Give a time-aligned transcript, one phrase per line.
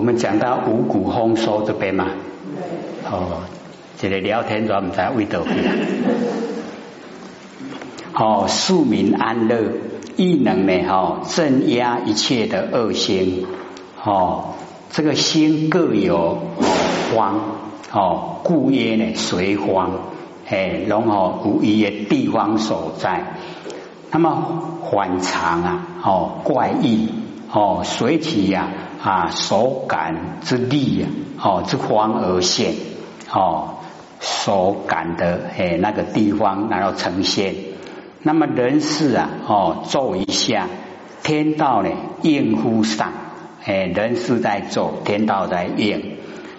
[0.00, 2.06] 我们讲到五谷丰收这边嘛，
[3.04, 3.42] 哦，
[3.98, 5.72] 这个聊天主要唔知为到去啦。
[8.16, 9.60] 哦，庶民安乐，
[10.16, 10.88] 亦能呢？
[10.88, 13.44] 哈，镇压一切的恶心。
[14.02, 14.54] 哦，
[14.90, 16.38] 这个心各有
[17.14, 17.38] 方。
[17.92, 19.90] 哦，故曰呢，随方。
[20.48, 23.34] 哎，然后无一的地方所在。
[24.10, 27.10] 那么反常啊，哦，怪异
[27.52, 28.88] 哦，随其呀啊
[29.30, 31.08] 所感之力呀，
[31.42, 32.74] 哦之方而现，
[33.32, 33.76] 哦
[34.20, 37.54] 所感的哎那个地方然后呈现。
[38.22, 40.66] 那么人事啊，哦做一下，
[41.22, 41.90] 天道呢
[42.22, 43.12] 应乎上，
[43.64, 46.16] 哎人事在做，天道在应。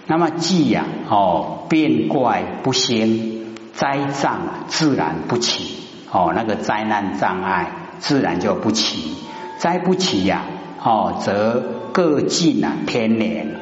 [0.08, 5.80] 那么既呀，哦变怪不兴，灾障自然不起。
[6.10, 9.14] 哦，那个灾难障碍自然就不起，
[9.56, 10.42] 灾不起呀，
[10.84, 11.62] 哦，则
[11.92, 13.54] 各尽啊天年，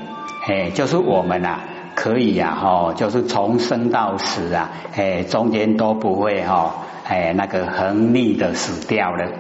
[0.47, 1.61] 哎，就是我们啊，
[1.95, 9.33] 可以呀，哦，就是从生到死啊，哎，中间都不会哈，哎，那个横逆的死掉了，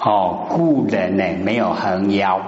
[0.00, 2.40] 哦，故人呢没有横夭，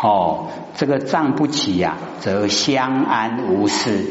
[0.00, 0.46] 哦，
[0.76, 4.06] 这个葬不起呀，则相安无事，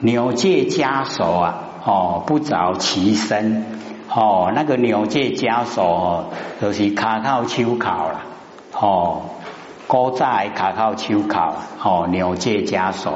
[0.00, 3.64] 纽戒枷锁啊，哦，不着其身。
[4.08, 6.30] 哦，那个纽戒枷锁
[6.62, 8.22] 就是卡靠秋考了。
[8.72, 9.22] 哦，
[9.88, 13.12] 古早卡靠手铐，哦，纽戒枷锁。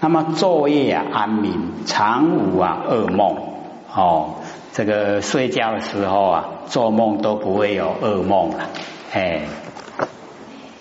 [0.00, 1.54] 那么昼夜啊安眠，
[1.86, 3.36] 常无啊噩梦。
[3.94, 4.34] 哦，
[4.72, 8.70] 这个睡觉的时候啊，做梦都不会有噩梦了。
[9.12, 9.42] 哎，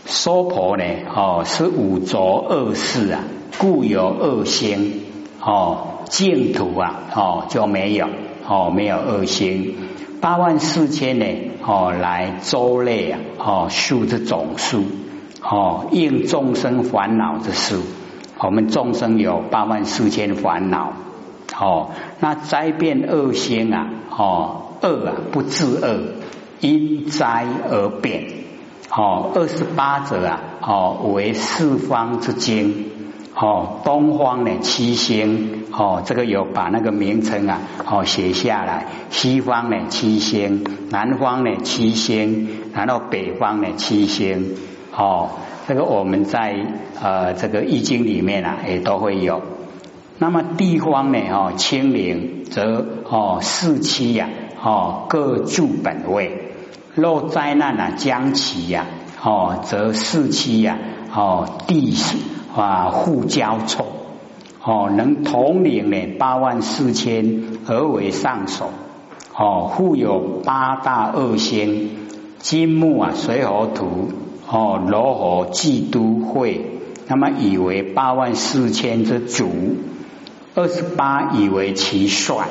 [0.05, 0.83] 娑婆呢？
[1.15, 3.23] 哦，是五浊恶世啊，
[3.59, 5.05] 故有恶心。
[5.39, 8.07] 哦，净土啊，哦就没有。
[8.47, 9.75] 哦，没有恶心，
[10.21, 11.25] 八万四千呢？
[11.65, 13.19] 哦，来周类啊！
[13.37, 14.83] 哦，数之总数，
[15.41, 17.81] 哦，应众生烦恼之数。
[18.39, 20.93] 我们众生有八万四千烦恼。
[21.59, 23.89] 哦，那灾变恶心啊！
[24.09, 25.99] 哦，恶啊不自恶，
[26.61, 28.27] 因灾而变。
[28.89, 30.39] 哦，二十八者啊！
[30.61, 32.85] 哦，为四方之经。
[33.39, 38.87] 哦，东方呢七星，哦，这个有把那个名称啊，哦写下来。
[39.11, 44.55] 西方呢七星，南方呢七星，然后北方呢七星，
[44.91, 45.29] 哦，
[45.67, 46.55] 这个我们在
[46.99, 49.43] 呃这个易经里面啊也都会有。
[50.17, 54.29] 那么地方呢，哦清明则哦四七呀，
[54.63, 56.55] 哦各住本位。
[56.95, 58.87] 若灾难啊将起呀，
[59.21, 60.79] 哦则四七呀，
[61.13, 61.95] 哦地。
[62.61, 63.85] 啊，互交错
[64.63, 68.71] 哦，能统领呢八万四千而为上首
[69.35, 71.91] 哦，互有八大恶星
[72.39, 74.09] 金木啊水火土
[74.49, 76.65] 哦罗火济都会，
[77.07, 79.49] 那么以为八万四千之主，
[80.55, 82.47] 二十八以为其帅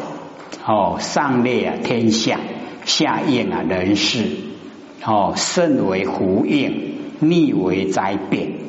[0.65, 2.39] 哦，上列啊天下，
[2.85, 4.25] 下应啊人事
[5.05, 8.66] 哦，甚为胡应，逆为灾变。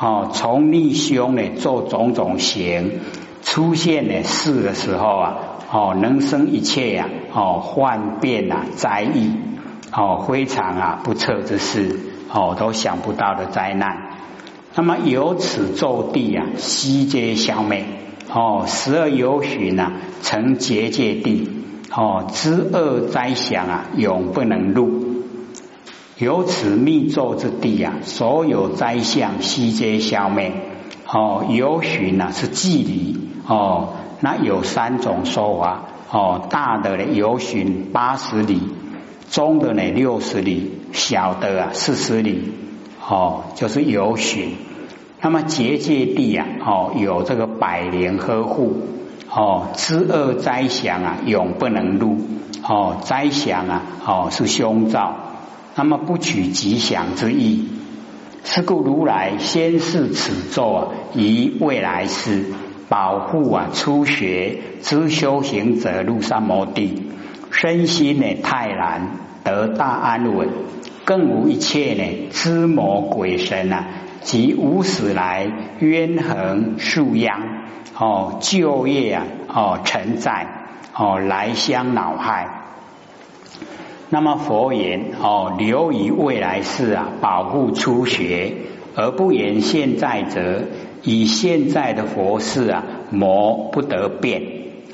[0.00, 3.00] 哦，从逆凶呢做种种行，
[3.42, 5.34] 出现呢事的时候啊，
[5.72, 9.32] 哦能生一切呀，哦幻变啊灾异，
[9.92, 11.98] 哦非常啊不测之事，
[12.32, 14.12] 哦都想不到的灾难。
[14.76, 17.84] 那么由此咒地啊，悉皆消灭。
[18.32, 19.92] 哦，十二由旬啊，
[20.22, 21.50] 成结界地。
[21.90, 25.07] 哦，知恶灾祥啊，永不能入。
[26.18, 30.52] 由此密咒之地啊，所有灾相悉皆消灭。
[31.06, 33.90] 哦，游巡啊是距离哦，
[34.20, 35.84] 那有三种说法。
[36.10, 38.60] 哦，大的呢游巡八十里，
[39.30, 42.52] 中的呢六十里，小的啊四十里。
[43.08, 44.56] 哦，就是游巡。
[45.20, 48.82] 那么结界地啊，哦有这个百年呵护。
[49.30, 52.16] 哦，知恶灾祥啊，永不能入。
[52.68, 55.27] 哦，灾祥啊，哦是凶兆。
[55.78, 57.68] 那么不取吉祥之意，
[58.42, 62.46] 是故如来先是此咒，以未来世
[62.88, 67.04] 保护啊初学之修行者入三摩地，
[67.52, 70.48] 身心呢泰然得大安稳，
[71.04, 73.86] 更无一切呢知魔鬼神啊
[74.22, 75.48] 及无始来
[75.78, 77.40] 冤横树殃
[77.96, 80.48] 哦旧业啊哦承载
[80.92, 82.57] 哦来相恼害。
[84.10, 88.54] 那么佛言哦，留于未来世啊，保护初学，
[88.96, 90.62] 而不言现在者，
[91.02, 94.42] 以现在的佛事啊，魔不得变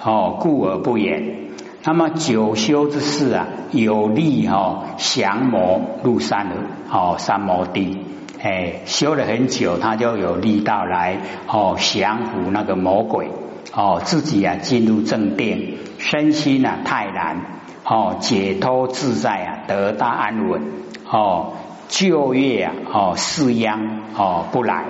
[0.03, 1.37] 哦，故而不言。
[1.85, 6.49] 那么九修之事啊，有利哦降魔入山
[6.91, 7.99] 哦，三摩地，
[8.43, 13.29] 哎，修了很久，他就有力道来哦降服那个魔鬼
[13.73, 17.37] 哦，自己啊进入正定，身心啊泰然
[17.85, 20.63] 哦，解脱自在啊，得大安稳
[21.11, 21.53] 哦，
[21.89, 24.87] 就业啊哦世殃哦不来。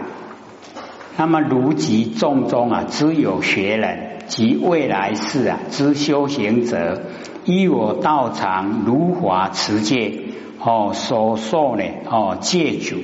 [1.17, 7.03] 那么如及众中啊，只有学人及未来世啊之修行者，
[7.45, 10.21] 依我道场如法持戒
[10.61, 12.97] 哦所受呢哦戒主。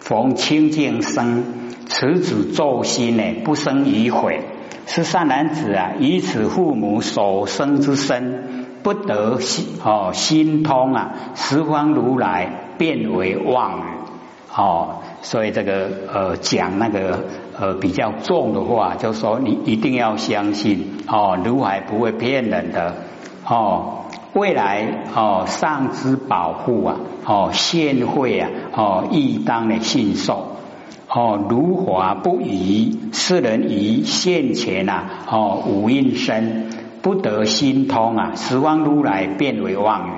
[0.00, 1.44] 逢清净生，
[1.86, 4.40] 此子咒心呢，不生疑悔。
[4.86, 13.82] 是善男子啊，以此父母所生之身，不得心哦心通啊，十方如来变为妄语
[14.54, 14.96] 哦。
[15.22, 17.24] 所以这个呃讲那个
[17.58, 22.94] 呃比较重的话，就说你一定要相信哦，如来不会骗人的
[23.46, 23.94] 哦。
[24.34, 30.56] 未来哦，上之保护啊，哦，现会啊，哦，亦当的信受
[31.08, 36.70] 哦，如华不移，世人于现前啊，哦，无应身
[37.02, 40.12] 不得心通啊，十方如来变为妄语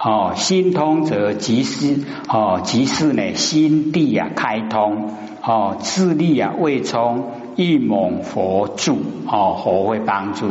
[0.00, 1.96] 哦，心通则即是
[2.28, 10.50] 哦，即是呢，心地啊开通哦，智力啊未充，一猛佛助哦，佛会帮助。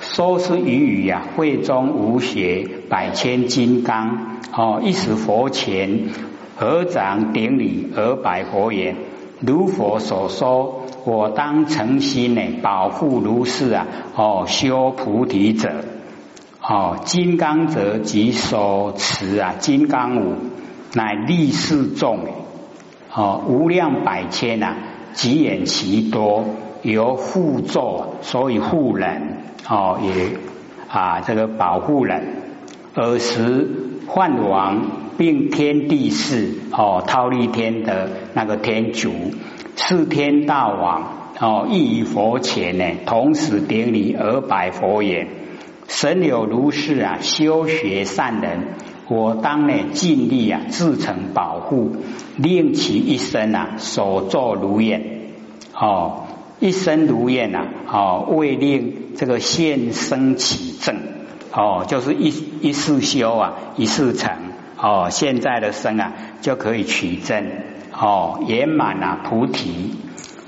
[0.00, 6.08] 说是语语呀，会中无邪，百千金刚哦，一时佛前
[6.56, 8.96] 合掌顶礼而拜佛言：
[9.40, 13.86] 如佛所说，我当诚心呢，保护如是啊！
[14.16, 15.84] 哦，修菩提者
[16.60, 20.34] 哦，金刚者即手持啊，金刚舞
[20.94, 22.18] 乃力士众
[23.14, 24.74] 哦，无量百千呐，
[25.12, 26.44] 极眼其多，
[26.82, 29.44] 由护咒，所以护人。
[29.68, 30.36] 哦，也
[30.88, 32.42] 啊，这个保护人，
[32.96, 33.68] 尔时
[34.08, 34.82] 幻王
[35.16, 39.12] 并天地士哦，忉利天的那个天主，
[39.76, 45.28] 四天大王哦，亦于佛前呢，同时顶礼而拜佛言：
[45.86, 48.68] 神有如是啊，修学善人，
[49.06, 51.92] 我当呢尽力啊，自成保护，
[52.36, 55.30] 令其一生啊，所作如愿
[55.72, 56.22] 哦。
[56.58, 60.96] 一生如愿呐，哦，为令这个现生起正，
[61.52, 62.32] 哦，就是一
[62.62, 64.32] 一世修啊，一世成，
[64.80, 67.44] 哦，现在的生啊就可以取正，
[67.98, 69.96] 哦，圆满啊菩提。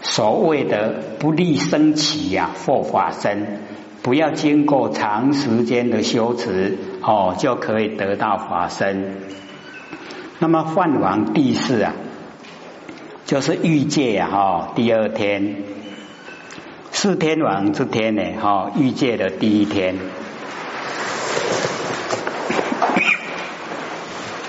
[0.00, 3.62] 所谓的不立生起呀，或法身，
[4.02, 9.16] 不要经过长时间的修持，哦，就可以得到法身。
[10.38, 11.94] 那么梵王第四啊，
[13.26, 15.56] 就是欲界啊，哈，第二天。
[16.90, 18.22] 四天王之天呢？
[18.40, 19.96] 哈，欲界的第一天，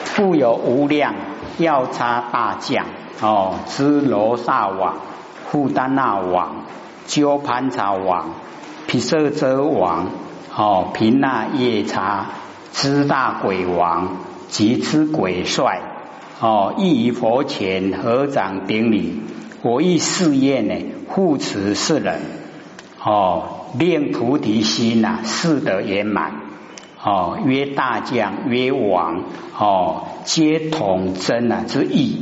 [0.06, 1.14] 富有无量
[1.60, 2.86] 药叉大将
[3.22, 4.96] 哦，知罗刹王、
[5.52, 6.64] 护丹那王、
[7.06, 8.32] 鸠盘茶王、
[8.88, 10.08] 毗舍遮王
[10.56, 12.28] 哦，频那夜叉
[12.72, 14.18] 知大鬼王
[14.48, 15.82] 及知鬼帅
[16.40, 19.22] 哦，亦于佛前合掌顶礼，
[19.62, 20.76] 我亦誓愿呢，
[21.08, 22.22] 护持世人。
[23.02, 26.49] 哦，令菩提心呐，誓得圆满。
[27.02, 29.24] 哦，曰大将，曰王，
[29.58, 32.22] 哦，皆统真啊之意。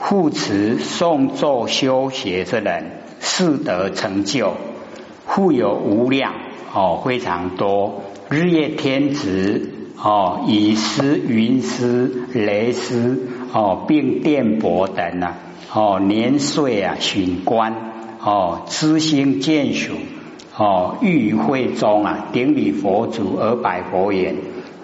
[0.00, 4.54] 护持诵咒修学之人，誓得成就。
[5.26, 6.34] 富有无量，
[6.72, 8.02] 哦，非常多。
[8.28, 15.36] 日夜天子，哦，以师云师雷师，哦，并电波等啊，
[15.72, 17.92] 哦，年岁啊，巡观。
[18.20, 19.94] 哦，知心见属
[20.58, 24.34] 哦，欲会中啊，顶礼佛祖而拜佛言：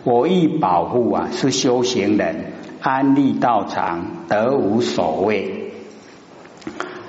[0.04, 5.72] 我欲保护啊，是修行人安立道场，得无所谓。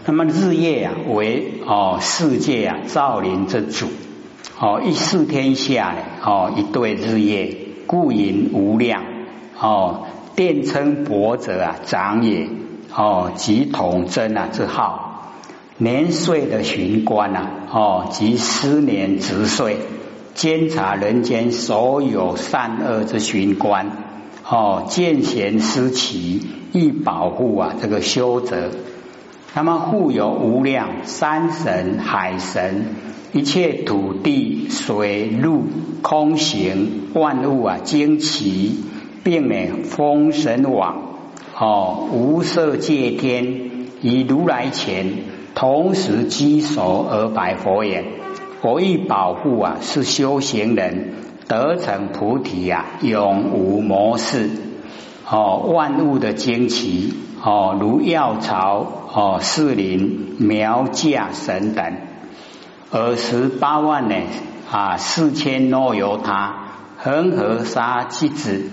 [0.07, 3.85] 那么日夜啊，为哦世界啊造林之主
[4.59, 7.55] 哦，一视天下呢哦一对日夜，
[7.85, 9.03] 故引无量
[9.59, 12.47] 哦，电称博者啊长也
[12.95, 15.04] 哦，即统真啊之号。
[15.77, 19.75] 年岁的巡官呐，哦，及十年值岁，
[20.33, 23.91] 监察人间所有善恶之巡观，
[24.49, 28.71] 哦，见贤思齐，亦保护啊这个修者。
[29.53, 32.95] 那么护有无量山神、海神，
[33.33, 35.65] 一切土地、水陆
[36.01, 38.79] 空行万物啊，惊奇，
[39.25, 41.17] 并呢封神网，
[41.59, 45.34] 哦，无色界天，以如来前。
[45.55, 48.03] 同时稽首而拜佛言
[48.61, 51.13] ：“佛亦保护啊，是修行人
[51.47, 54.49] 得成菩提啊，永无魔事。
[55.27, 61.93] 哦，万物的惊奇哦，如药草哦，士林苗架神等，
[62.91, 64.15] 而十八万呢
[64.69, 66.65] 啊，四千诺由他
[66.97, 68.69] 恒河沙之子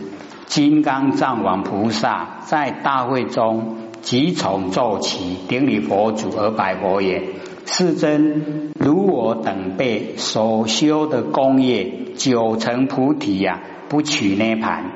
[0.46, 7.22] 金刚藏王菩萨在大会中即从坐起顶礼佛祖而拜佛也。
[7.64, 14.90] 世尊，如我等辈所修的功业九成菩提呀，不取涅盘，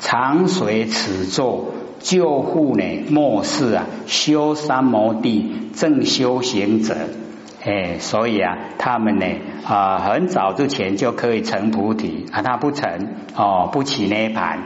[0.00, 1.66] 常随此座，
[2.00, 6.96] 救护呢末世啊，修三摩地正修行者，
[7.64, 9.26] 哎，所以啊，他们呢
[9.64, 14.58] 啊，很早之前就可以成菩提啊，他不成哦，不起涅盘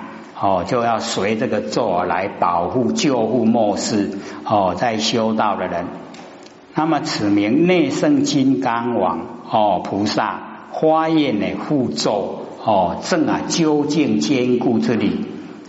[0.42, 4.10] 哦，就要随这个咒来保护救护末世
[4.44, 5.86] 哦，在修道的人。
[6.74, 15.26] 那么此名内圣金刚王哦，菩萨花焰的护咒哦，正啊究竟坚固之理，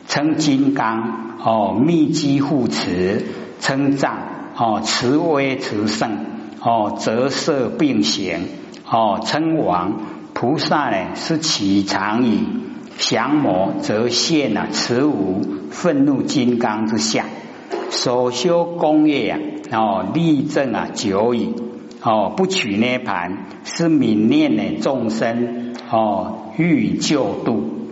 [0.07, 3.27] 称金刚哦，密机护持，
[3.59, 4.17] 称藏
[4.57, 6.17] 哦，慈威慈圣
[6.59, 8.47] 哦，折射并行
[8.89, 9.99] 哦，称王。
[10.33, 12.47] 菩萨呢是起常以
[12.97, 17.25] 降魔则现啊，慈无愤怒金刚之相，
[17.89, 19.39] 所修功业呀。
[19.71, 21.55] 哦，立正啊，久矣。
[22.03, 27.87] 哦，不取涅盘，是泯念的众生哦，欲救度，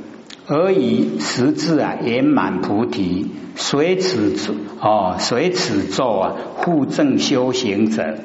[0.48, 4.36] 而以实质啊圆满菩提，随此
[4.82, 8.18] 哦随此咒啊护正修行者。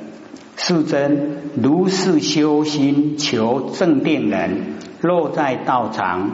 [0.56, 6.32] 世尊，如是修心求正定人，若在道场。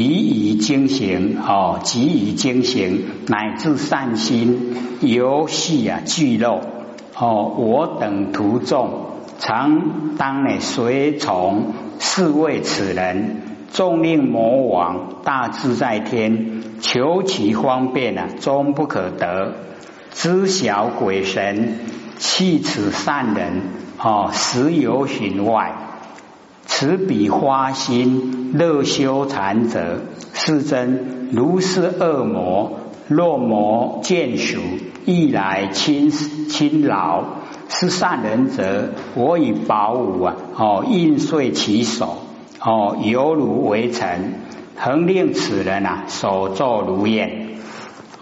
[0.00, 6.60] 以以精行哦，给以精行，乃至善心游戏啊，聚肉
[7.16, 9.06] 哦，我等徒众
[9.40, 19.54] 常当呢随从是为此人，众令魔王大自在天，求其方便啊，终不可得。
[20.12, 21.80] 知晓鬼神
[22.18, 23.62] 弃此善人
[24.00, 25.87] 哦，实有寻外。
[26.80, 30.00] 此彼花心乐修禅者，
[30.32, 34.60] 是真如是恶魔，若魔见属，
[35.04, 37.24] 亦来侵侵扰。
[37.68, 42.18] 是善人者，我以宝物啊，哦印碎其手，
[42.60, 44.34] 哦犹如为尘，
[44.76, 47.56] 恒令此人啊，所作如愿。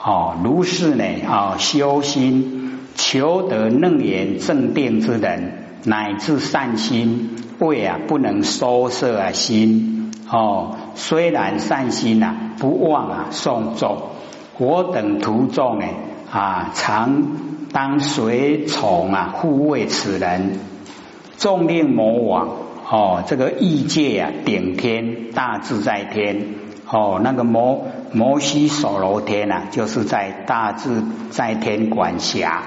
[0.02, 5.52] 哦如是呢，哦修心求得楞严正定之人，
[5.84, 7.32] 乃至善心。
[7.58, 10.76] 胃啊，不能收摄啊心哦。
[10.94, 14.10] 虽然善心呐，不忘啊诵咒。
[14.58, 15.86] 我等徒众呢
[16.30, 17.22] 啊，常
[17.72, 20.58] 当随从啊护卫此人。
[21.38, 22.48] 众令魔王
[22.90, 26.54] 哦，这个异界啊顶天大自在天
[26.90, 32.62] 哦，那个摩摩西所罗天呐，就是在大自在天管辖。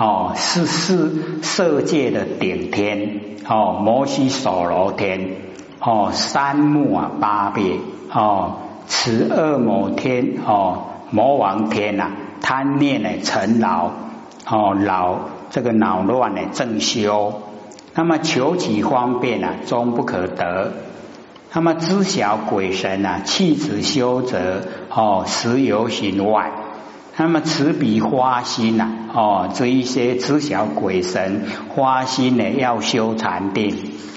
[0.00, 5.36] 哦，是是色界的顶天哦，摩西所罗天
[5.78, 7.76] 哦，三木啊八别
[8.10, 13.90] 哦，此恶魔天哦，魔王天呐，贪念呢尘劳
[14.48, 15.16] 哦，劳
[15.50, 17.42] 这个恼乱呢正修，
[17.94, 20.72] 那么求其方便啊，终不可得。
[21.52, 26.52] 那么知晓鬼神啊，弃子修者哦，实有行外。
[27.22, 33.76] 那么此彼花心呐，哦，这一些知晓鬼神花心呢，要修禅定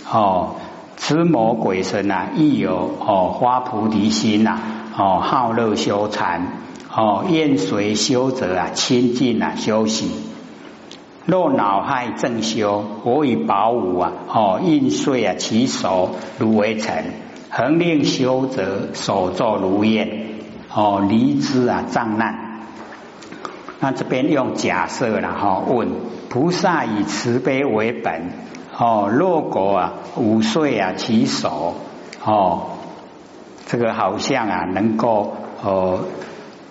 [0.10, 0.56] 哦。
[0.96, 4.58] 此魔鬼神呐，亦有哦花菩提心呐，
[4.98, 6.48] 哦好乐修禅
[6.96, 10.10] 哦，愿随修者啊亲近啊修行。
[11.26, 17.04] 若恼害正修，我以宝物啊，哦印碎啊其手如为尘，
[17.50, 20.38] 恒令修者所作如愿
[20.74, 22.43] 哦离之啊障难。
[23.84, 25.90] 那这边用假设了哈，问
[26.30, 28.30] 菩萨以慈悲为本
[28.78, 31.76] 哦，若果啊五岁啊起手
[32.24, 32.62] 哦，
[33.66, 36.00] 这个好像啊能够哦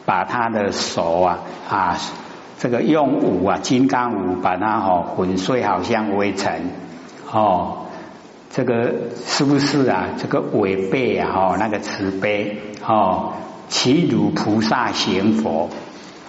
[0.07, 1.99] 把他的手啊啊
[2.59, 6.71] 这个用五啊金刚五把它哦粉碎，好像微尘
[7.31, 7.89] 哦，
[8.51, 10.09] 这个是不是啊？
[10.17, 13.35] 这个违背啊哦那个慈悲哦，
[13.69, 15.69] 其如菩萨行佛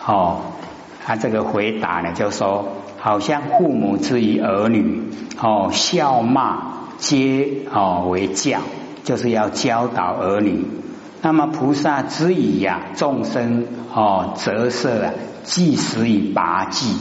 [0.06, 0.42] 哦。
[1.06, 5.04] 他这个回答呢，就说好像父母之于儿女，
[5.42, 8.60] 哦，笑骂皆哦为教，
[9.04, 10.66] 就是要教导儿女。
[11.22, 16.96] 那么菩萨之以呀，众生哦折射啊，即时以拔济。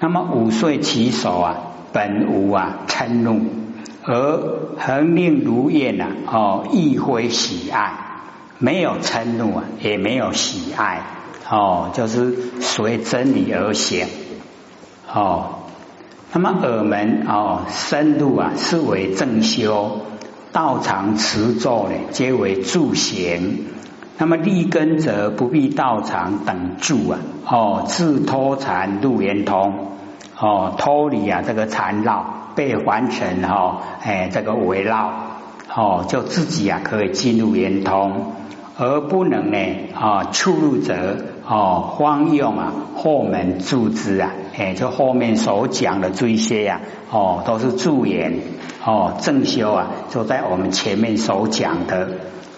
[0.00, 1.56] 那么五岁起手啊，
[1.92, 3.42] 本无啊嗔怒，
[4.04, 7.92] 而恒令如愿呐，哦亦非喜爱，
[8.58, 11.02] 没有嗔怒啊，也没有喜爱。
[11.50, 14.06] 哦，就是随真理而行，
[15.12, 15.56] 哦。
[16.32, 20.02] 那么耳门哦，深入啊是为正修，
[20.52, 23.66] 道场持咒呢，皆为助行。
[24.16, 29.88] 那么立根则不必道场等助啊，哦，自脱禅入圆通，
[30.38, 35.10] 哦，脱离啊这个缠绕，被凡尘哈，哎，这个围绕，
[35.74, 38.34] 哦，就自己啊可以进入圆通，
[38.78, 39.58] 而不能呢
[39.98, 41.16] 啊出入者
[41.50, 46.80] 哦，荒用啊后门注之啊，哎，就后面所讲的这些呀，
[47.10, 48.38] 哦，都是助言，
[48.84, 52.08] 哦，正修啊，就在我们前面所讲的。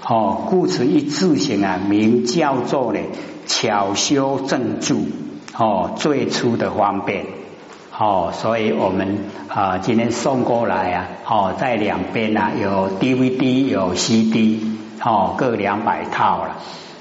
[0.04, 2.98] 哦，故此一字形啊，名叫做呢
[3.46, 5.06] 巧修正助
[5.56, 7.24] 哦，最初的方便
[7.96, 9.18] 哦，所以我们
[9.48, 16.56] 啊今天送过来啊，哦在两边啊有 DVD 有 CD 哦各两百套了，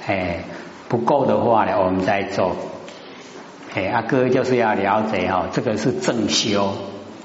[0.06, 0.44] 哎
[0.92, 2.52] 不够的话呢我们再做，
[3.74, 6.74] 哎阿哥就是要了解哦，这个是正修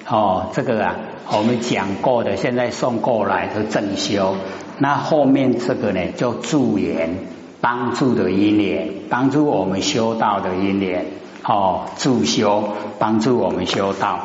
[0.09, 0.95] 哦，这个啊
[1.33, 4.37] 我们讲过的，现在送过来是正修。
[4.79, 7.27] 那后面这个呢，叫助缘，
[7.61, 11.07] 帮助的因缘，帮助我们修道的因缘，
[11.43, 12.69] 哦，助修，
[13.01, 14.21] 帮助我们修道。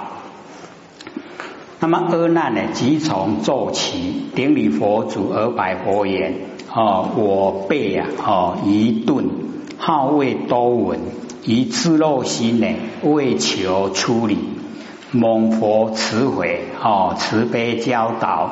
[1.80, 6.36] 那么阿难呢，即从坐起，顶礼佛祖而拜佛言：
[6.74, 9.25] 哦，我辈啊，哦，一顿
[9.78, 11.00] 好为多闻，
[11.44, 12.68] 以自肉心呢，
[13.04, 14.38] 为求出离，
[15.12, 18.51] 蒙佛慈悔，哦，慈悲教导。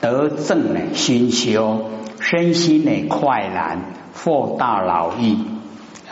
[0.00, 3.78] 得正呢，心修身心呢快然，
[4.14, 5.38] 获大劳益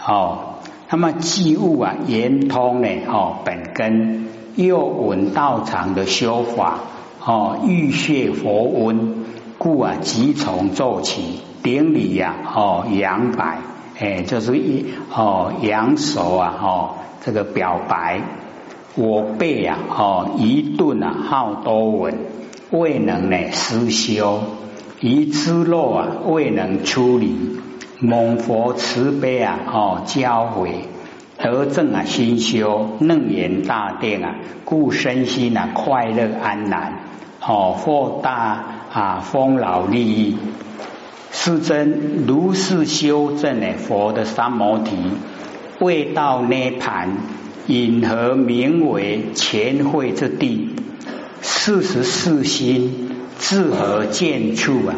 [0.06, 0.56] 哦。
[0.90, 6.80] 那么即悟啊，圆通呢哦，本根又闻道场的修法
[7.24, 9.19] 哦，欲血佛温，
[9.62, 13.58] 故啊即从做起顶礼呀哦，扬白
[13.98, 16.90] 哎，就是一哦扬手啊哦，
[17.22, 18.22] 这个表白
[18.94, 22.14] 我辈啊哦一顿啊好多闻。
[22.70, 24.40] 未能呢思修，
[25.00, 27.60] 一知漏啊未能出离，
[27.98, 30.70] 蒙佛慈悲啊哦教诲，
[31.36, 36.92] 德正啊心修楞严大定啊，故身心啊快乐安然，
[37.46, 40.36] 哦获大啊丰饶利益。
[41.32, 44.96] 是真如是修正呢佛的三摩提，
[45.78, 47.18] 未到涅盘，
[47.66, 50.70] 因何名为前会之地？
[51.40, 54.96] 四十四心自何见处啊？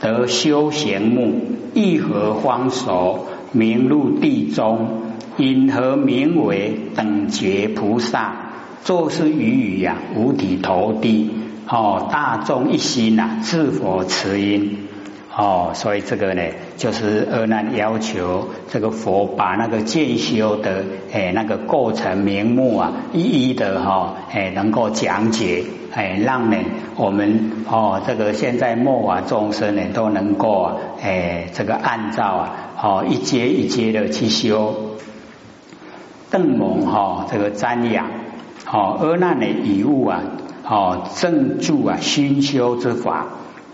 [0.00, 1.42] 得修行目，
[1.74, 3.26] 一何方熟？
[3.52, 5.02] 名入地中，
[5.36, 8.34] 因何名为等觉菩萨？
[8.82, 11.30] 作是语语呀，五体投地。
[11.68, 14.88] 哦，大众一心呐，自佛慈音。
[15.36, 16.42] 哦，所以这个呢，
[16.76, 26.56] 就是阿难要求这个佛把那个渐修的诶那个过程名目啊，一一的哈诶能够讲解，诶让呢
[26.94, 30.70] 我们哦这个现在末法众生呢都能够
[31.02, 34.96] 诶这个按照啊哦一阶一阶的去修。
[36.30, 38.06] 邓蒙哈这个瞻仰，
[38.70, 40.20] 哦阿难的遗物啊，
[40.66, 43.26] 哦正助啊熏修之法。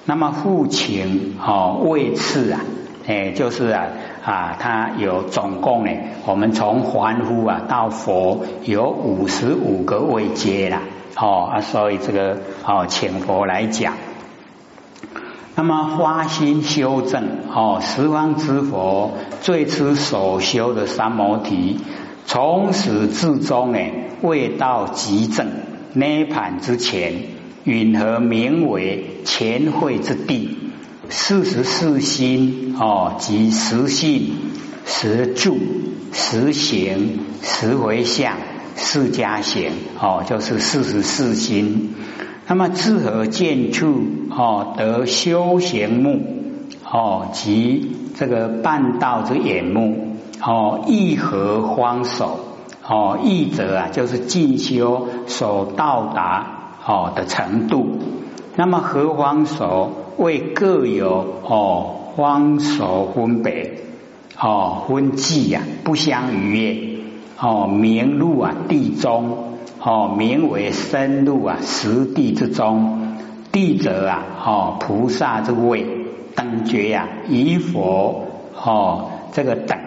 [0.04, 2.60] 那么父亲哦位次啊，
[3.06, 3.86] 哎就是啊
[4.24, 5.92] 啊，他有总共呢，
[6.26, 10.82] 我们从凡夫啊到佛有五十五个位阶啦，
[11.16, 13.94] 哦啊，所以这个哦请佛来讲。
[15.54, 17.22] 那么花心修正
[17.54, 21.78] 哦，十方之佛最初所修的三摩提，
[22.24, 23.78] 从始至终呢
[24.22, 25.46] 未到极正
[25.94, 27.40] 涅盘之前。
[27.64, 30.56] 允何名为前会之地？
[31.10, 34.32] 四十四心哦，即实性、
[34.86, 35.58] 实住、
[36.10, 38.38] 实行、实回向、
[38.76, 41.94] 四加行哦，就是四十四心。
[42.46, 44.74] 那么自何见处哦？
[44.78, 46.22] 得修行目
[46.90, 52.49] 哦，即这个半道之眼目哦，意和方手
[52.90, 53.18] 哦？
[53.22, 56.56] 意者啊，就是进修所到达。
[56.82, 57.98] 哦的程度，
[58.56, 63.82] 那么何方所为各有哦方所分别
[64.40, 67.00] 哦分际呀不相逾越
[67.38, 73.18] 哦名入啊地中哦名为深入啊实地之中
[73.52, 75.86] 地者啊哦菩萨之位
[76.34, 78.24] 等觉呀以佛
[78.56, 79.78] 哦这个等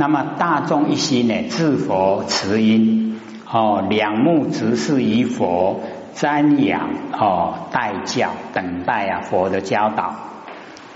[0.00, 5.80] 那么大众一心呢自佛慈音哦两目直视于佛。
[6.12, 10.16] 瞻仰哦，待教等待啊，佛的教导。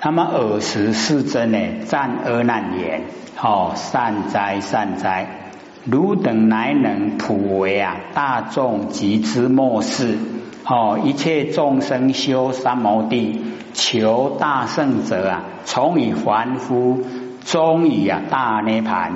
[0.03, 3.03] 那么尔时世尊呢，赞阿难言：
[3.41, 5.53] 哦，善哉善哉！
[5.85, 10.19] 汝等乃能普为啊大众集之末世，
[10.67, 13.41] 哦，一切众生修三摩地，
[13.73, 17.03] 求大圣者啊，从以凡夫，
[17.45, 19.13] 终于啊大涅盘，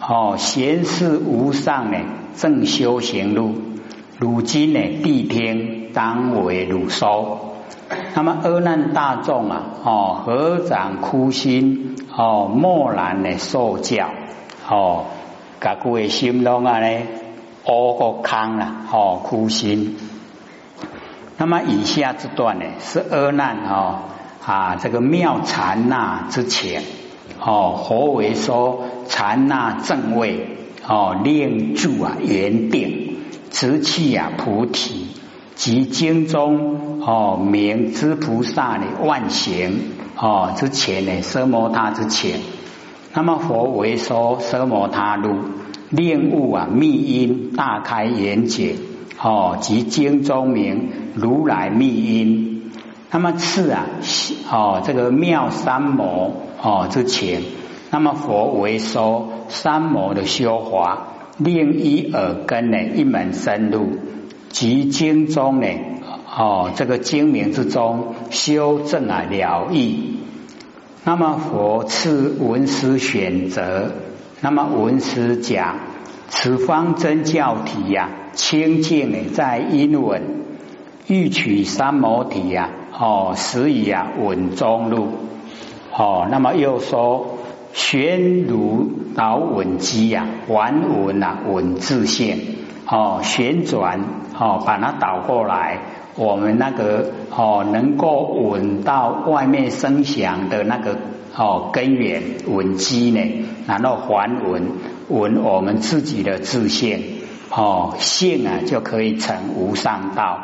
[0.00, 1.98] 哦，贤士无上呢，
[2.36, 3.54] 正修行路，
[4.18, 7.38] 如今呢，谛听当为汝收。
[8.14, 14.10] 那么阿难大众啊，哦，合掌哭心，哦，默然的受教，
[14.68, 15.06] 哦，
[15.58, 16.86] 各位心中啊呢，
[17.64, 19.96] 阿个康啊，哦，哭心。
[21.38, 24.00] 那么以下这段呢，是阿难哦
[24.44, 26.82] 啊，这个妙禅那之前，
[27.38, 33.16] 哦，何为说禅那正位，哦，令住啊圆定，
[33.50, 35.06] 直气啊菩提。
[35.56, 39.78] 即经中哦名之菩萨的万行
[40.16, 42.40] 哦之前呢奢摩他之前，
[43.12, 45.36] 那么佛为说奢摩他路
[45.90, 48.76] 令悟啊密因大开眼解
[49.22, 52.72] 哦即经中名如来密因，
[53.10, 53.84] 那么次啊
[54.50, 57.42] 哦这个妙三摩哦之前，
[57.90, 63.88] 那么佛为说三摩的修华令一耳根呢一门深入。
[64.50, 65.68] 即经中呢，
[66.36, 70.18] 哦，这个经名之中修正啊了义。
[71.04, 73.92] 那么佛赐文师选择，
[74.40, 75.78] 那么文师讲
[76.28, 80.22] 此方真教体呀，清净在因稳，
[81.06, 85.08] 欲取三摩体呀，哦，时以啊稳中路。
[86.00, 87.36] 哦，那么又说
[87.74, 90.72] 玄如导稳机呀，还
[91.04, 92.38] 稳啊稳自现。
[92.86, 94.00] 哦，旋转
[94.38, 95.78] 哦，把它倒过来，
[96.16, 100.96] 我们那个哦，能够稳到外面声响的那个
[101.36, 103.20] 哦根源稳机呢，
[103.66, 104.68] 然后还稳
[105.08, 107.02] 稳我们自己的自现
[107.50, 110.38] 哦性啊，就可以成无上道。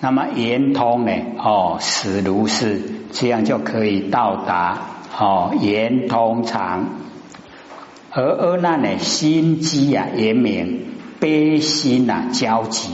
[0.00, 2.80] 那么圆通呢哦，实如是，
[3.12, 4.78] 这样就可以到达
[5.18, 6.86] 哦圆通常。
[8.10, 10.80] 而阿难呢心机啊圆明。
[11.20, 12.90] 悲心啊焦急。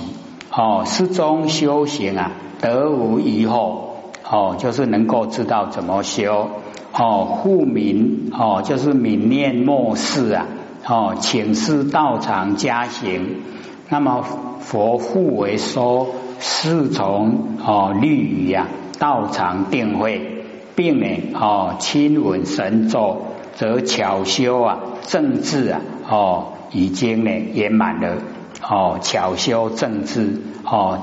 [0.52, 3.80] 哦，失中修行啊，得无疑惑。
[4.28, 6.48] 哦，就是能够知道怎么修。
[6.92, 10.46] 哦，护民哦，就是泯念末世啊。
[10.87, 13.42] 哦，请示道场加行，
[13.88, 14.24] 那么
[14.61, 20.39] 佛护为说是从哦律语啊道场定慧，
[20.74, 23.22] 并呢哦亲闻神咒，
[23.54, 26.52] 则巧修啊正治啊哦。
[26.72, 28.18] 已经呢圆满了
[28.62, 31.00] 哦，巧修正治哦，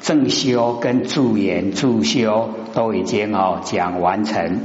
[0.00, 4.60] 正修跟助言助修都已经哦讲完成。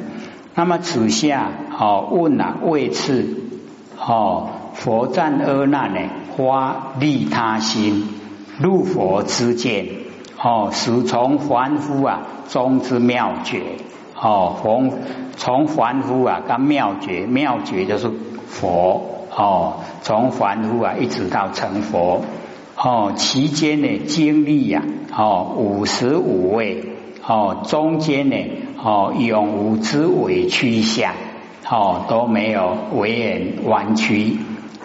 [0.54, 3.36] 那么此下哦问啊位次
[3.98, 6.02] 哦佛赞阿难呢
[6.38, 8.10] 发利他心
[8.60, 9.88] 入佛之见
[10.40, 13.60] 哦，始从凡夫啊中之妙觉
[14.24, 14.94] 哦，从
[15.36, 18.10] 从凡夫啊跟妙觉妙觉就是
[18.48, 19.10] 佛。
[19.36, 22.22] 哦，从凡夫啊一直到成佛，
[22.78, 26.84] 哦，期间呢经历呀，哦五十五位，
[27.26, 28.36] 哦中间呢，
[28.78, 31.14] 哦永无之委屈相，
[31.68, 34.38] 哦都没有为人弯曲。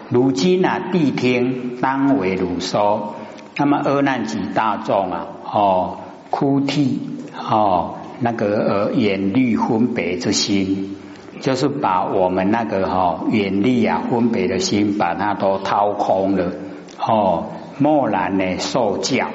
[0.09, 3.17] 如今啊谛听当为汝说，
[3.59, 5.99] 那么阿难及大众啊，哦
[6.31, 7.03] 哭涕，
[7.37, 8.47] 哦那个
[8.89, 10.97] 呃眼绿分别之心。
[11.41, 16.51] 就是把我们那个哈远离啊分别的心，把它都掏空了
[16.99, 17.45] 哦，
[17.79, 19.29] 默然呢受教。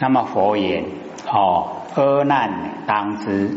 [0.00, 0.86] 那么佛言
[1.32, 3.48] 哦，阿难当知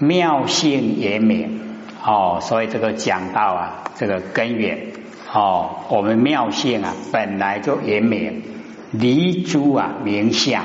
[0.00, 1.60] 妙性也免
[2.04, 4.88] 哦，所以这个讲到啊，这个根源
[5.32, 8.42] 哦，我们妙性啊本来就也免，
[8.90, 10.64] 离诸啊名相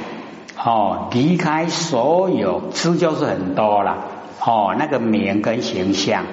[0.58, 4.06] 哦，离开所有知就是很多了
[4.44, 6.26] 哦，那个名跟形象。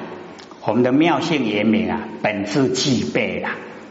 [0.64, 3.50] 我们的妙性严明啊，本质具备了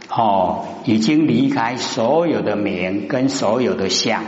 [0.09, 4.23] 哦，已经离开所有的名跟所有的相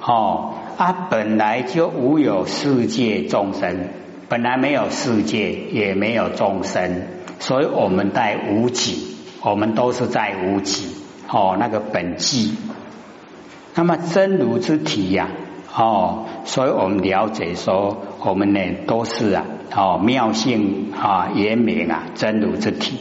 [0.00, 3.88] 哦，啊，本来就无有世界众生，
[4.28, 7.02] 本来没有世界，也没有众生，
[7.38, 10.88] 所以我们在无己，我们都是在无己
[11.28, 12.52] 哦，那个本际。
[13.76, 15.28] 那么真如之体呀，
[15.72, 19.44] 哦，所以我们了解说，我们呢都是啊。
[19.76, 22.96] 哦，妙性啊，严明啊，真如之体。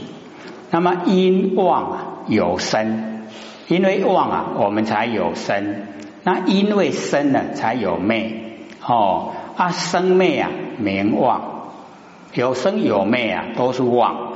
[0.72, 3.28] 那么因妄啊有生，
[3.70, 5.84] 因为妄啊，我们才有生。
[6.24, 8.58] 那因为生呢，才有昧。
[8.86, 11.70] 哦，啊生昧啊，名妄。
[12.34, 14.34] 有生有灭啊，都是妄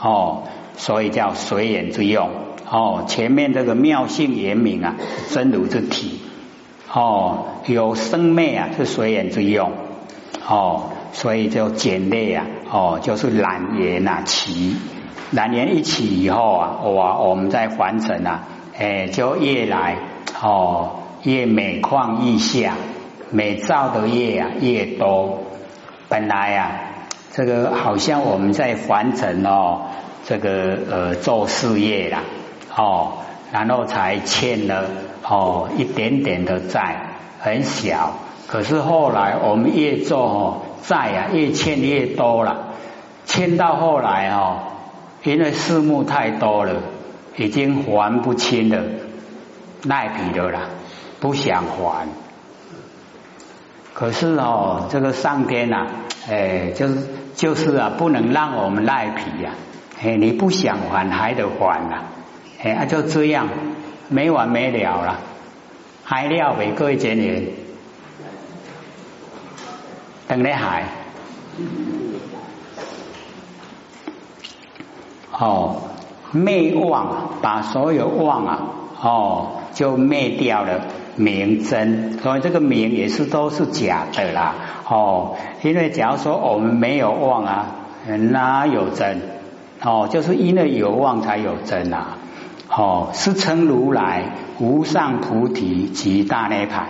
[0.00, 0.44] 哦，
[0.76, 2.30] 所以叫随缘之用
[2.72, 3.04] 哦。
[3.06, 4.96] 前面这个妙性严明啊，
[5.30, 6.20] 真如之体
[6.92, 9.72] 哦，有生灭啊，是随缘之用
[10.48, 14.76] 哦，所以就简略啊哦，就是懒言啊起，
[15.30, 18.44] 懒言一起以后啊，哇，我们在凡尘啊，
[18.76, 19.98] 哎，就越来
[20.42, 22.74] 哦越每况愈下，
[23.30, 25.42] 每造的业啊越多，
[26.08, 26.72] 本来啊。
[27.34, 29.86] 这个好像我们在凡尘哦，
[30.26, 32.24] 这个呃做事业啦，
[32.76, 33.12] 哦，
[33.52, 34.84] 然后才欠了
[35.22, 38.14] 哦一点点的债，很小。
[38.46, 42.74] 可是后来我们越做哦债啊越欠越多了，
[43.24, 44.58] 欠到后来哦，
[45.22, 46.74] 因为事目太多了，
[47.36, 48.82] 已经还不清了，
[49.84, 50.60] 赖皮了啦，
[51.20, 52.08] 不想还。
[53.94, 55.86] 可是哦，这个上天呐，
[56.28, 56.96] 哎，就是。
[57.34, 59.54] 就是啊，不能让我们赖皮呀！
[60.04, 62.02] 哎，你不想还还得还呐！
[62.62, 63.48] 哎，就这样
[64.08, 65.18] 没完没了了，
[66.04, 67.52] 还料给各位姐妹
[70.28, 70.84] 等你海
[75.32, 75.82] 哦，
[76.30, 78.62] 灭妄，把所有妄啊
[79.00, 80.80] 哦，就灭掉了。
[81.14, 84.54] 名真，所以这个名也是都是假的啦。
[84.88, 87.66] 哦，因为假如说我们没有妄啊，
[88.06, 89.20] 哪有真？
[89.82, 92.16] 哦，就是因为有妄才有真啊。
[92.74, 96.86] 哦，是称如来无上菩提及大涅盘。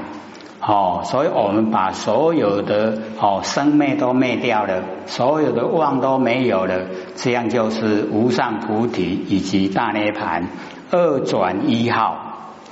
[0.64, 10.46] 哦，所以我们把所有的哦生灭都灭掉了，所有的妄都没有了，这样就是无上菩提以及大涅盘
[10.92, 12.16] 二转一号。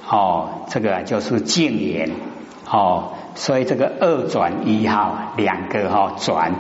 [0.09, 2.13] 哦，这个就是净言
[2.71, 6.55] 哦，所以这个二转一号两个哈转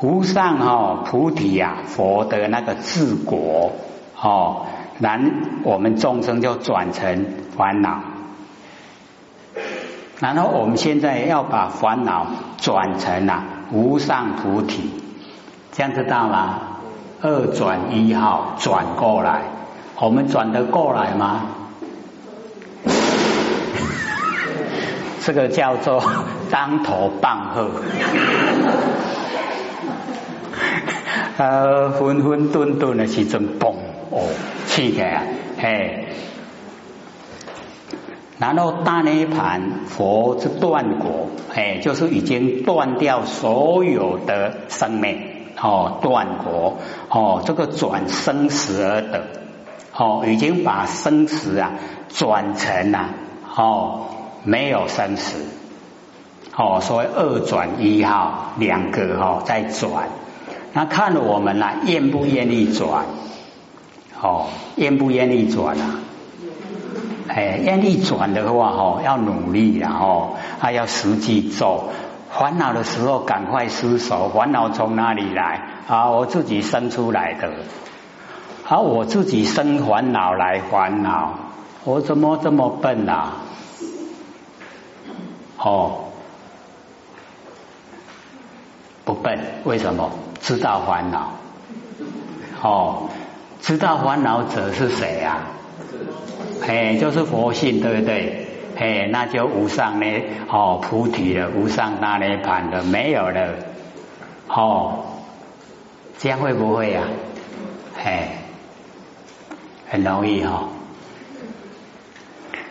[0.00, 3.72] 无上哈菩提呀佛的那个治国
[4.20, 4.66] 哦，
[5.00, 5.32] 然
[5.64, 7.24] 我们众生就转成
[7.56, 8.00] 烦恼，
[10.20, 12.26] 然后我们现在要把烦恼
[12.58, 14.90] 转成啊无上菩提，
[15.72, 16.58] 这样知道吗？
[17.22, 19.42] 二转一号转过来，
[19.98, 21.42] 我们转得过来吗？
[25.22, 26.02] 这个叫做
[26.50, 27.70] 当头棒喝，
[31.40, 33.72] 呃，混混沌沌的时阵，嘣
[34.10, 34.28] 哦，
[34.66, 35.22] 起来啊，
[35.56, 36.08] 嘿，
[38.38, 45.18] 然后大涅盘佛之断果，哎，就是已经断掉所有的生命，
[45.58, 46.76] 哦，断果，
[47.08, 49.22] 哦，这个转生死而得，
[49.96, 51.72] 哦，已经把生死啊
[52.10, 53.08] 转成了，
[53.56, 54.00] 哦。
[54.42, 55.38] 没有生死，
[56.56, 60.08] 哦，所以二转一号两个哈在转，
[60.72, 63.06] 那看我们呢愿不愿意转？
[64.22, 65.98] 哦，愿不愿意转啊？
[67.28, 71.90] 哎，愿意转的话哈，要努力然后还要实际做。
[72.30, 75.62] 烦恼的时候赶快失手，烦恼从哪里来？
[75.88, 77.50] 啊，我自己生出来的，
[78.68, 81.34] 啊，我自己生烦恼来烦恼，
[81.84, 83.32] 我怎么这么笨啊？
[85.58, 86.04] 哦，
[89.04, 90.10] 不笨，为什么？
[90.40, 91.32] 知道烦恼。
[92.62, 93.08] 哦，
[93.60, 95.38] 知道烦恼者是谁呀？
[96.66, 98.46] 哎，就是佛性，对不对？
[98.76, 100.06] 哎，那就无上呢，
[100.48, 103.54] 哦，菩提了，无上大涅盘的没有了。
[104.48, 105.04] 哦，
[106.18, 107.02] 这样会不会呀？
[108.02, 108.28] 哎，
[109.88, 110.68] 很容易哈。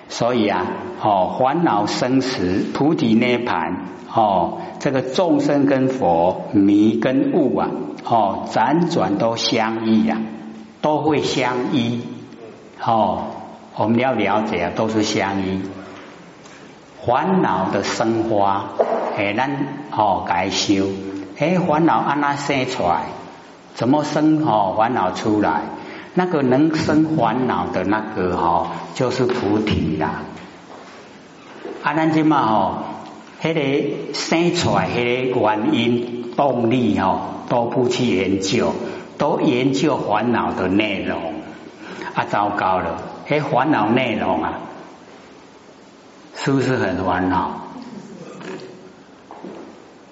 [0.07, 0.65] 所以啊，
[1.01, 7.69] 哦，烦恼生死、菩提涅盘，哦，这个众生跟佛、迷跟悟啊，
[8.05, 10.17] 哦，辗转都相依呀，
[10.81, 12.01] 都会相依。
[12.81, 13.25] 哦，
[13.75, 15.61] 我们要了解啊，都是相依。
[17.05, 18.69] 烦恼的生花，
[19.17, 19.51] 哎，咱
[19.91, 20.87] 哦该修，
[21.37, 23.03] 哎，烦恼安那生出来？
[23.75, 24.45] 怎么生？
[24.45, 25.61] 哦，烦恼出来？
[26.13, 30.23] 那个能生烦恼的那个哈，就是菩提啦。
[31.83, 32.75] 阿难今嘛吼，
[33.41, 38.73] 迄个生出来迄个原因动力吼，都不去研究，
[39.17, 41.33] 都研究烦恼的内容。
[42.13, 44.59] 啊，糟糕了，迄烦恼内容啊，
[46.35, 47.61] 是不是很烦恼？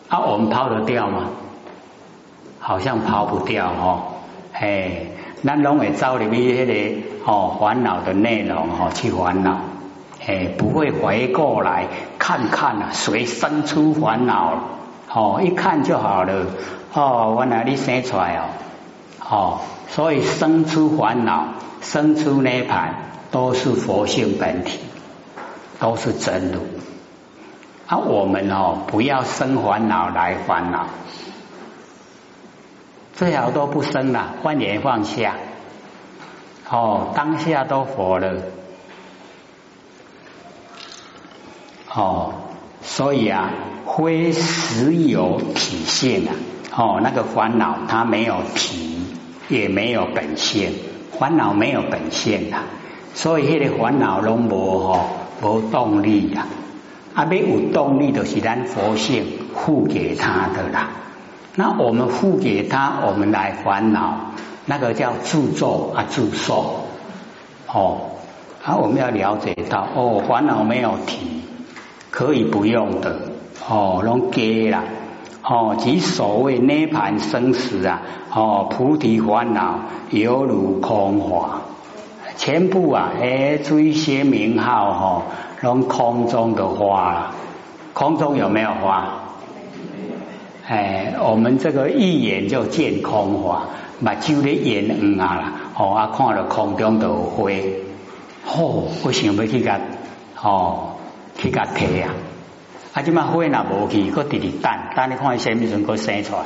[0.10, 1.30] 啊，我们抛得掉吗？
[2.60, 4.04] 好像抛不掉哦，
[4.54, 5.13] 嘿。
[5.44, 9.60] 咱拢会照里面迄个哦烦恼的内容哦去烦恼，
[10.28, 11.88] 哎不会回过来
[12.20, 14.60] 看看啊谁生出烦恼，
[15.10, 16.48] 哦，一看就好了。
[16.94, 18.44] 哦，原来你生出来哦，
[19.30, 22.96] 哦，所以生出烦恼，生出涅盘，
[23.32, 24.80] 都是佛性本体，
[25.80, 26.60] 都是真如。
[27.88, 30.88] 啊，我们哦，不要生烦恼来烦恼，
[33.13, 35.36] 最好都不生了，万年放下。
[36.70, 38.42] 哦，当下都佛了。
[41.98, 42.32] 哦，
[42.84, 43.50] 所以啊，
[43.88, 46.36] 非实有体现啊。
[46.76, 49.00] 哦，那个烦恼它没有体，
[49.50, 50.74] 也没有本性，
[51.18, 52.58] 烦恼没有本性的，
[53.16, 55.08] 所以那个烦恼拢无吼
[55.42, 56.46] 无动力呀。
[57.16, 60.90] 啊，没有动力的是咱佛性付给他的啦。
[61.56, 64.34] 那我们付给他，我们来烦恼，
[64.68, 66.86] 那个叫自作啊自受。
[67.74, 68.02] 哦，
[68.64, 71.42] 啊，我们要了解到，哦，烦恼没有体。
[72.10, 73.20] 可以不用的
[73.70, 74.84] 哦，拢给啦
[75.43, 78.02] 哦，即所谓涅盘生死啊，
[78.34, 81.62] 哦，菩提烦恼犹如空花，
[82.38, 85.24] 全部啊，哎，这些名号哈，
[85.62, 87.32] 拢空中的花啦，
[87.93, 89.24] 空中有没有花？
[90.67, 93.63] 哎，我们这个一眼就见空花，
[94.00, 97.52] 目睭咧眼嗯啊啦，哦啊，看了空中的花，
[98.46, 99.80] 哦，我想要去甲
[100.41, 100.97] 哦。
[101.38, 102.13] 去甲摕啊！
[102.93, 106.45] 啊，即马花若无去，搁直直等，等你看伊虾米时阵搁生出来。